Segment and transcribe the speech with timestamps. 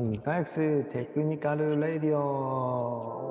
[0.00, 3.28] 2回 X テクニカルレディオ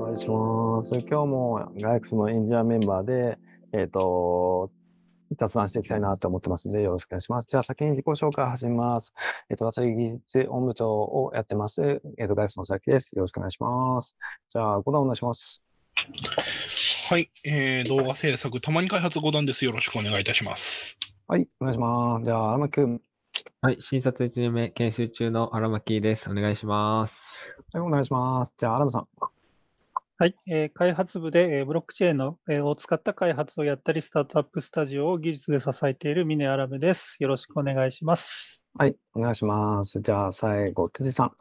[0.00, 0.90] お願いします。
[1.06, 3.38] 今日もガイクスのエンジニアメンバーで、
[3.72, 4.70] えっ、と、
[5.36, 7.48] 雑談していきたいなと思ってますので、よろしくお願いします。
[7.48, 9.12] じゃあ、先に自己紹介を始めます。
[9.50, 12.00] えっ、と、私、技術本部長をやってます。
[12.18, 13.10] えっ、と、ガイクスの佐々木です。
[13.14, 14.16] よろしくお願いします。
[14.52, 15.62] じゃあ、ご段お願いします。
[17.08, 19.64] はい、えー、動画制作、たまに開発5段です。
[19.64, 20.98] よろしくお願いいたします。
[21.26, 22.24] はい、お願いします。
[22.24, 23.00] じゃあ、荒牧くん。
[23.60, 26.30] はい、新卒1年目研修中の荒牧です。
[26.30, 27.56] お願いします。
[27.72, 28.52] はい、お願いします。
[28.58, 29.37] じゃあ、荒牧さん。
[30.20, 37.14] はい、えー開発部で、えーブロックチェーンの、えーを使った開発をやったり、スタートアップスタジオを技術で支えている峰アラムです。
[37.20, 38.64] よろしくお願いします。
[38.74, 40.00] はい、お願いします。
[40.00, 41.32] じゃあ、最後、哲司さん。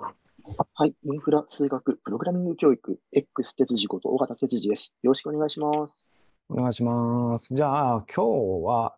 [0.75, 0.93] はい。
[1.01, 4.93] インフラ、数学、プログラミング教育、X 哲司こと尾形哲司です。
[5.01, 6.11] よろしくお願いします。
[6.47, 7.55] お願いします。
[7.55, 8.95] じゃあ、今日は、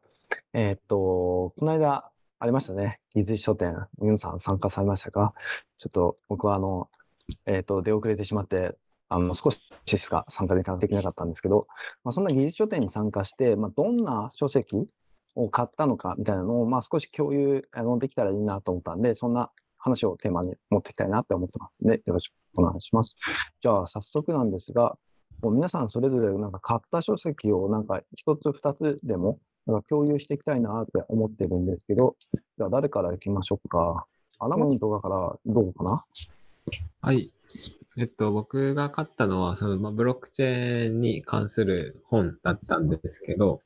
[0.51, 2.99] えーっと、この間ありましたね。
[3.15, 3.87] 技術書店。
[3.99, 5.33] 皆さん参加されましたか
[5.77, 6.89] ちょっと僕はあの、
[7.45, 8.75] えーっと、出遅れてしまって、
[9.09, 11.67] あの、少ししか参加できなかったんですけど、
[12.03, 14.87] まあ、そんな技術書店に参加して、まあ、どんな書籍
[15.35, 23.15] を買ったのかみたいなのを、まあ、少し共有あのできたらいいなと思ったんで、そんな話をテーマに持っていきたいなって思ってますので、よろしくお願いします。
[23.61, 24.97] じゃあ、早速なんですが、
[25.41, 32.17] もう皆さんそれぞれなんか買った書籍をなんか一つ二つでもなんか共有していきたいなって思ってるんですけど、
[32.57, 34.05] じゃあ誰から行きましょうか。
[34.39, 36.05] アナモンとかからどうかな、
[37.01, 37.23] はい。
[37.99, 43.61] えっと、僕が買ったのは、その、まあ、ブロックチェーンに関する本だったんですけど、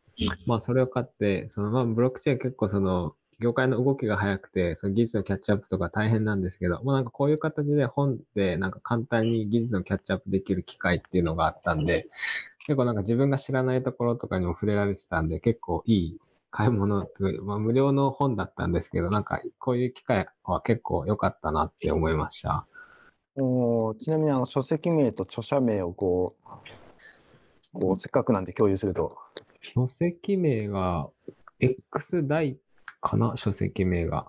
[0.48, 12.08] まあ、それを買って、その、まあ、ブロックチェーン結構その、業界の動きが早くて、その技術のキャッチアップとか大変なんですけど、まあなんかこういう形で本でなんか簡単に技術のキャッチアップできる機会っていうのがあったんで、
[12.66, 16.18] 結構なんか自分が知らないところとかにも触れられてたんで、結構いい
[16.52, 17.06] 買い物
[17.42, 22.66] まあ無料の本だったんですけど、なんかこういう機会は結構良かったなって思いました。
[23.36, 26.36] おーちなみにあの書籍名と著者名をこ
[27.74, 29.18] う、こうせっかくなんで共有すると。
[29.76, 31.10] 書籍名が
[31.60, 32.58] X 大
[33.02, 33.34] かな？
[33.36, 34.28] 書籍名が。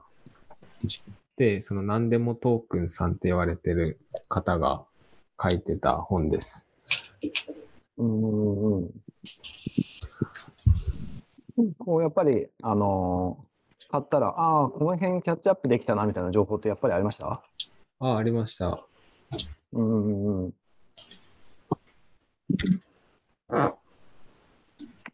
[1.37, 3.99] で、その何でもトークンさんって言われてる
[4.29, 4.85] 方が
[5.43, 6.71] 書いてた本です。
[7.99, 8.91] うんうん
[11.59, 11.75] うん。
[11.79, 13.45] こうやっぱり、あのー
[13.91, 17.45] 買ったら、ああ、この辺キャッチアップできたなみたいな情報ってやっぱりありました？
[18.01, 18.85] あ、ありました。
[19.75, 20.55] うんうんうん。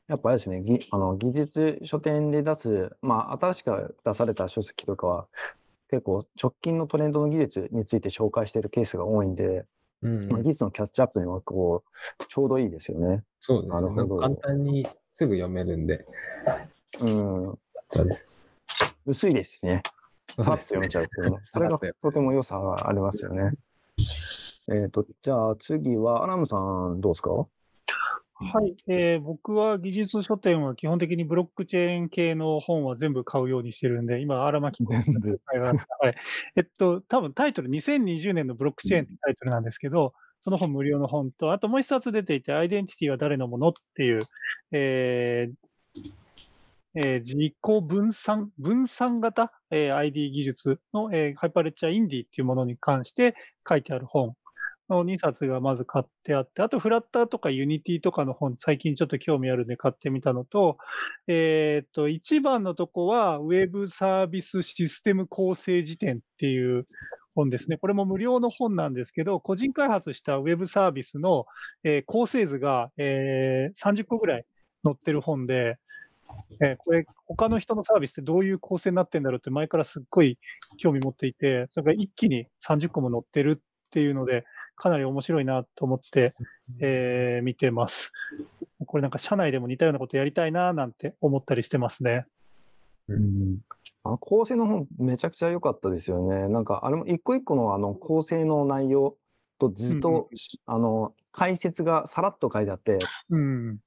[0.08, 5.26] やっぱあれですね、ぎあの技術書店で出す、まあ、新しく出された書籍とかは、
[5.88, 9.64] 結構直近のトレンドの技術について紹介しているケースが多いんで、
[10.02, 11.84] うんまあ、技術のキャッチアップにはこ
[12.18, 13.22] うちょうどいいですよね。
[13.38, 13.82] そうですね。
[13.82, 16.04] なるほどなんか簡単にすぐ読めるんで。
[17.00, 17.58] うん、
[17.92, 18.42] そうです。
[19.06, 19.82] 薄いですしね。
[20.38, 21.38] さっと読めちゃうっていうね。
[21.52, 23.52] それがとても良さがありますよね。
[24.70, 27.30] えっ、と、じゃあ次は、アラムさんどうですか？
[28.42, 35.40] はい、えー僕は技術書店は基本的にブロックチェーン系の本は全部買うようにしてるんで、今、荒牧君全部。
[35.60, 35.74] は
[36.10, 36.14] い。
[36.56, 44.20] えっと、多分タイトル、2020年のブロックチェーンってタイトルなんですけど、その本無料の本と、あともう一冊出ていて、アイデンティティは誰のものっていう、
[44.72, 45.54] えー
[46.94, 53.34] えー自己分散、分散型、えー ID 技術の、えー Hyperledger Indy っていうものに関して
[53.68, 54.34] 書いてある本
[54.90, 60.78] の2冊がまず買ってあって、あとフラッターとか Unity とかの本、最近ちょっと興味あるんで買ってみたのと、
[61.28, 66.86] えーと、一番のとこは、ウェブサービスシステム構成事典っていう
[67.34, 67.78] 本ですね。
[67.78, 71.46] これも無料の本なんですけど、個人開発したウェブサービスの、
[71.84, 74.44] えー構成図が、えー30個ぐらい
[74.84, 75.78] 載ってる本で、
[76.62, 80.38] えーこれ、他の人のサービスってどういう構成になってんだろうって前からすっごい
[80.78, 84.44] 興味持っていて、それが一気に30個も載ってるっていうので、
[84.80, 86.34] かなり面白いなと思って、
[86.80, 88.12] えー見てます。
[88.86, 92.24] これなんか社内でも似たようなことやりたいななんて思ったりしてますね。
[93.06, 93.58] うん
[94.04, 96.48] あの構成の本、めちゃくちゃ良かったですよね。
[96.48, 99.16] なんか、あれも一個一個のあの構成の内容
[99.58, 100.30] とずっうんうんと、
[100.64, 102.98] あの解説がさらっと書いてあって、
[103.28, 103.78] うん。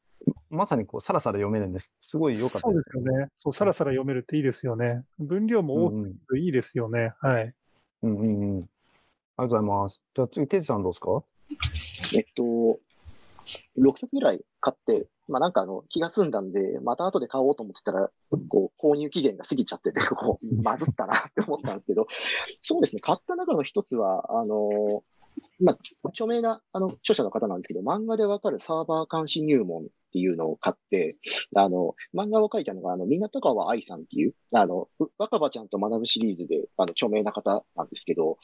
[0.51, 1.91] まさにこうさらさら読めるんです。
[2.01, 3.29] すごい良かったそうでですよね。
[3.35, 5.03] そう、さらさら読めるっていいですよね。
[5.17, 7.13] 分量も多うんうんくていいですよね。
[7.19, 7.53] はい。
[8.03, 8.69] うんうんうん。
[9.37, 10.01] ありがとうございます。
[10.15, 11.23] じゃあ次、テジさんどうですか？
[12.15, 12.79] えっと、
[13.79, 18.09] 6冊ぐらい買って、まあなんかあの気が済んだんで、また後で買おうと思ってたら、
[18.49, 22.07] こう購入期限が過ぎちゃってて、 こう、まずったなって思ったんですけど、
[22.61, 25.03] そうですね、買った中の一つは、あの、
[25.59, 25.77] まあ、
[26.09, 31.17] 著名なあの著者の方なんですけど、漫画でわかるサーバー監視入門っていうのを買って、
[31.55, 38.37] あの、漫画を書いたのが、あの、港川愛さんっていう、あの、若葉ちゃんと学ぶシリーズで、あの、著名な方なんですけど、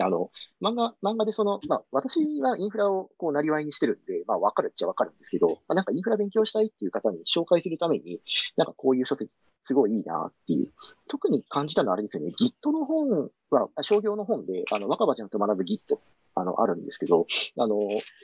[0.00, 0.30] あの、
[0.60, 8.20] 漫画、漫画でその、まあ、私はインフラをこう、なりわいにしてるんで、まあ、わかるっちゃわかるんですけど、まあ、なんかインフラ勉強したいっていう方に紹介するために、
[8.56, 9.30] なんかこういう書籍、
[9.62, 10.72] すごいいいなっていう。
[11.08, 15.98] 特に感じたのはあれですよね、Git の本は、商業の本で、あの、若葉ちゃんと学ぶ Git、
[16.34, 17.26] あの、あるんですけど、
[17.58, 17.78] あの、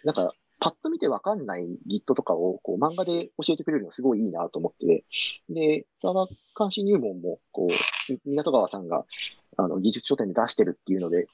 [0.05, 5.05] なんか、パッと見てわかんない Git とかをこう漫画で教えてくれるのすごいいいなと思って、
[5.51, 6.29] で、サーバー
[6.59, 9.05] 監視入門も、こう、港川さんが、
[9.57, 11.27] あの、技術書店で出してるっていうので、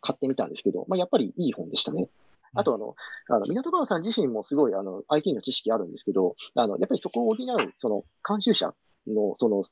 [0.00, 2.08] 買ってみたんですけど、まあ、やっぱりいい本でしたね。
[2.54, 2.94] あとあの、
[3.28, 8.74] あの、港川さん自身もすごい、あの、IT の知識あるんですけど、あの、やっぱりそこを補う、その、監修者
[9.06, 9.64] の、その、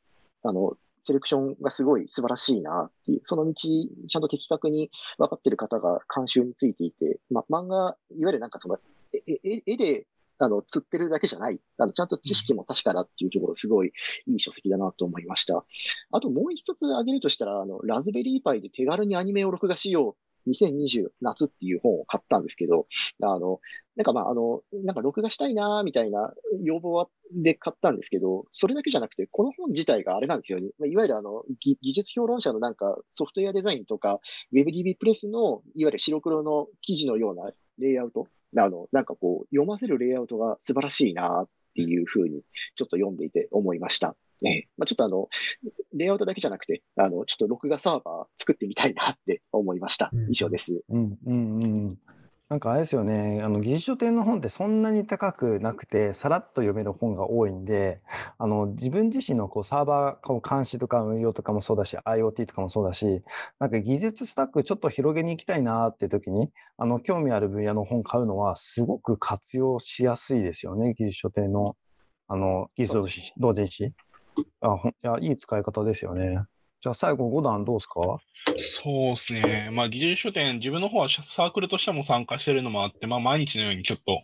[0.43, 8.79] あの、セレクションがすごい素晴らしいなっていう、その道、ちゃんと的確に分かってる方が監修についていて、ま、漫画、いわゆるなんかその、
[9.13, 10.07] ええ絵で、
[10.39, 11.61] あの、釣ってるだけじゃない。
[11.79, 13.93] あの、ちゃんと知識も確かだっていうところ、すごい
[14.27, 15.65] いい書籍だなと思いました。
[16.11, 20.25] あともう一つ挙げるとしたら、あの、ラズベリーパイで手軽にアニメを録画しよう。
[20.47, 22.87] 2020夏っていう本を買ったんですけど、
[23.23, 23.61] あの、
[23.97, 26.33] なんかまあ、あの、なんか録画したいなみたいな
[26.63, 30.69] 要望で買ったんですけど、それだけじゃなくて、この本自体があれなんですよね。
[30.79, 34.21] まあいわゆるあの、技術評論者のなんかソフトウェアデザインとか、
[34.53, 38.27] WebDB プレスの、いわゆる白黒の記事のようなレイアウト、
[38.57, 42.43] あの、なんかこう、読ませるレイアウトが素晴らしいなっていうふうに、
[42.77, 44.17] ちょっと読んでいて思いました。
[44.43, 45.29] ねまあ、ちょっとあの、
[45.95, 50.31] レイアウトだけじゃなくて、あの、ちょっと録画サーバー作ってみたいなって思いましたうん。
[50.31, 50.83] 以上です。
[50.89, 51.99] うんうんうん。
[52.51, 58.03] なんかあれですよね、あの技術書店の本ってそんなに高くなくて、さらっと読める本が多いんで、
[58.39, 63.23] あの自分自身のこうサーバーを監視とか運用とかもそうだし、IoT とかもそうだし、
[63.59, 71.77] なんか技術スタックちょっと広げに行きたいなって時に、あの興味ある分野の本買うのはすごく活用しやすいですよね、技術書店の
[72.29, 72.95] あの技術
[73.39, 73.93] 同人誌。
[74.61, 76.45] あほんいや、いい使い方ですよね。
[76.85, 77.95] じゃあ最後5段どうですか？
[78.59, 79.71] そうですね。
[79.73, 84.21] まあ、技術書店、自分の方はサークルとしても参加してるのもあって、まあ、毎日のようにちょっと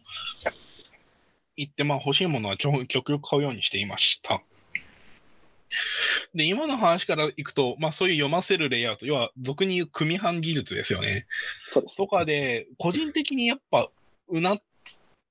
[1.56, 4.42] 行って、まあ、欲しいものは極極力買うようにしていました。
[6.34, 11.26] で、今の話からいくと、まあ、そういう読ませるレイアウト、要は、俗に言う組版技術ですよね。
[11.70, 11.86] そう。
[11.96, 13.88] とかで、個人的にやっぱ、
[14.28, 14.62] うなっ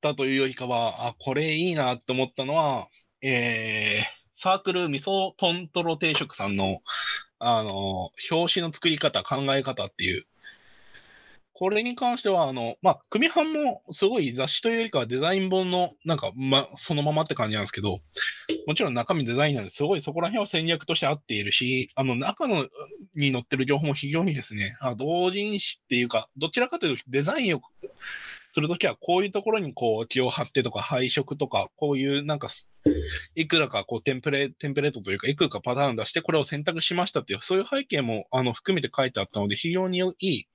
[0.01, 2.87] たというよりかは、あ、これいいなって思ったのは、
[3.21, 6.79] えー、サークル味噌トントロ定食さんの、
[7.39, 10.27] あの、表紙の作り方、考え方っていう。
[11.51, 17.99] これに関しては、あの、まあ、組版もすごい雑誌というよりかはデザイン本の、なんか、ま、そのままって感じなんですけど、
[18.65, 22.65] もちろん中身デザインなんですごいそこら辺は戦略として合っているし、あの、中の、
[23.15, 27.61] に載ってる情報も非常にですね、あ同人誌っていうか、どちらかというとデザインを
[28.51, 32.49] するときはこういうところにこう気を張ってとか配色とか、こういうなんか、
[33.35, 40.47] いくらかこうテンプレ、テンプレートというか、いくらかパターン出してこれを選択しましたっていう、そういう背景もあの含めて書いてあったので、非常にいい、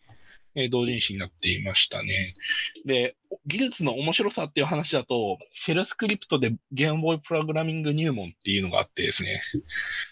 [0.56, 2.34] え同人誌になっていましたね。
[2.84, 9.42] で、技術の面白さっていう話だと、シェルスクリプトでゲームボーイプログラミング入門っていうのがあってですね、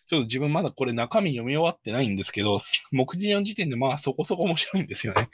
[0.09, 2.59] ちょっと自分まだこれ中身読み終わってないんですけど、
[2.91, 5.29] 目次の時点でまあそこそこ面白いんですよね。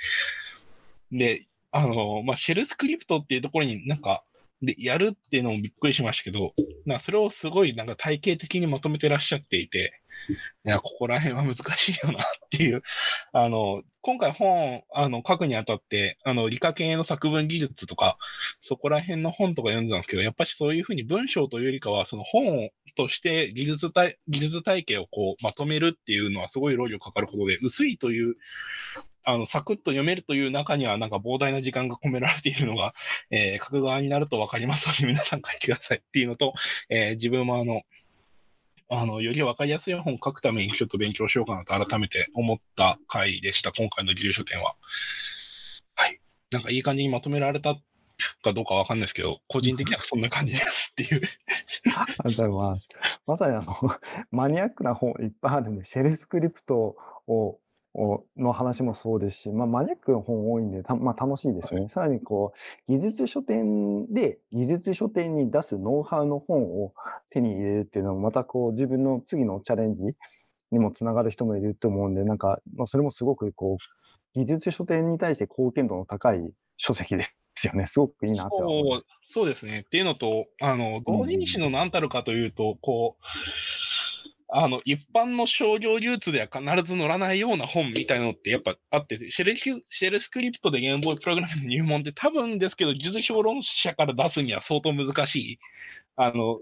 [1.10, 4.24] で、あの、まあ、シェルスクリプトっていうところになんか、
[4.62, 6.52] で、やるっていうのもびっくりしましたけど、
[6.84, 10.02] なそれをすごいなんか体系的にまとめてらっしゃっていて、
[10.64, 12.82] いや、ここら辺は難しいよなっていう、
[13.32, 18.18] あの、今回本、あの、書くにあたって、あの、理科系の作文技術とか、
[18.60, 28.36] そこら辺の本とか読んでたんですけど、やっぱりそういうふうに文章というよりかは、その本として技術体、技術体系をこう、まとめるっていうのはすごい労力かかることで、薄いという、
[29.28, 32.94] あの、サクッと読めるという中には、なんか膨大な時間が込められているのが、
[33.30, 36.54] えー書く側になると分かりますので、皆さん書いてくださいっていうのと、
[36.88, 37.82] えー自分もあの、
[38.88, 44.76] あの、より分かりやすい本を書くためにちょっと勉強しようかなと改めて思った回でした、今回の自由書店は。
[45.94, 46.18] はい。
[46.50, 47.74] なんかいい感じにまとめられた
[48.42, 51.20] かどうかわかんないですけど、個人的にはそんな感じですっていう。
[52.24, 52.78] あでもまあ、
[53.26, 53.76] まさにあの、
[54.30, 57.60] マニアックな本いっぱいあるんで、シェルスクリプトを、
[57.94, 61.88] をの話もそうですし、まあ、マニアックな本多いんで、たまあ、楽しいですよね。
[61.88, 62.52] さらにこ
[62.88, 66.92] う、技術書店で、技術書店に出すノウハウの本を
[67.30, 70.02] 手に入れるっていうのも、またこう、自分の次のチャレンジ
[70.70, 77.86] にもつながる人もいると思うんで、なんか、まあ、それもすごくこう、技術書店に対して貢献度の高い書籍ですよね。
[77.88, 79.06] すごくいいなって思います。
[79.22, 79.80] そうそうですね。
[79.80, 83.24] っていうのと、あの、同人誌の何たるかというと、こう、
[84.50, 95.58] あの、一般の商業流通では必ず載らないような本みたいなのってやっぱあって、シェルスシェルスクリプトでゲームボーイプログラムの入門って多分ですけど、技術評論者から出すには相当難しい。
[96.16, 96.58] あの、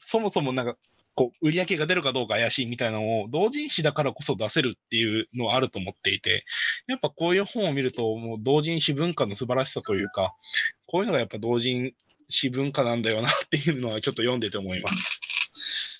[0.00, 0.76] そもそもなんか、
[1.14, 6.44] こう、売り上げが出るかどうか怪しいみたいなのを同人誌だからこそ出せるっていうのはあると思っていて、
[6.86, 10.34] やっぱこういう本を見ると、もう同人誌文化の素晴らしさというか、
[10.86, 11.94] こういうのがやっぱ同人
[12.28, 15.21] 誌文化なんだよなっていうのはちょっと読んでて思います。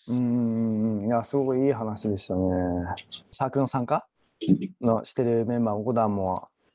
[0.08, 2.40] うん、いや、すごいいい話でしたね。
[3.30, 4.06] サークルの参加？
[4.80, 6.34] のしてるメンバーも、ゴダンも、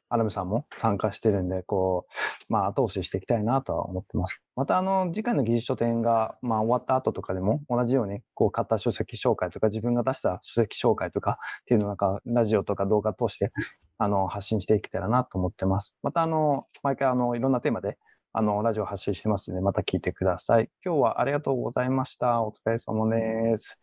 [0.10, 2.06] アラムさんも参加してるんで、こ
[2.50, 4.42] う、まあ、後押ししていきたいなとは思ってます。
[4.56, 13.52] また、あの、次回の技術書店が、まあ、終わった後とかでも、同じように、こう、買った書籍紹介とか、自分が出した書籍紹介とかっていうのなんか、ラジオとか動画通して、
[13.98, 15.94] あの、発信していけたらなと思ってます。
[16.04, 17.98] また、あの、毎回、あの、いろんなテーマで、
[18.34, 20.70] あの、ラジオ発信してますので、また聞いてください。
[20.86, 22.44] 今日はありがとうございました。
[22.44, 23.78] お疲れ様です。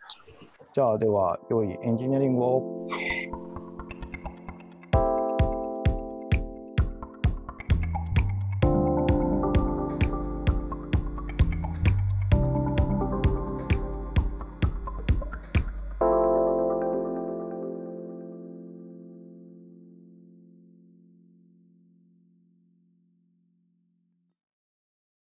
[0.74, 2.88] じゃあ、では、良いエンジニアリングを。